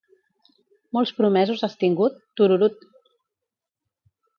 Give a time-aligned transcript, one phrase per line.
[0.97, 2.19] Molts promesos has tingut?
[2.41, 2.93] Tururut.